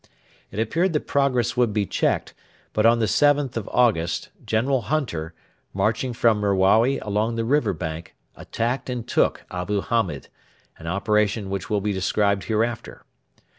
It 0.49 0.57
appeared 0.59 0.93
that 0.93 1.05
progress 1.05 1.55
would 1.55 1.73
be 1.73 1.85
checked, 1.85 2.33
but 2.73 2.87
on 2.87 2.97
the 2.97 3.05
7th 3.05 3.55
of 3.55 3.69
August 3.71 4.29
General 4.43 4.81
Hunter, 4.89 5.35
marching 5.75 6.11
from 6.11 6.41
Merawi 6.41 6.97
along 7.03 7.35
the 7.35 7.45
river 7.45 7.71
bank, 7.71 8.15
attacked 8.35 8.89
and 8.89 9.07
took 9.07 9.43
Abu 9.51 9.79
Hamed 9.81 10.27
an 10.79 10.87
operation 10.87 11.51
which 11.51 11.69
will 11.69 11.81
be 11.81 11.93
described 11.93 12.45
hereafter. 12.45 13.05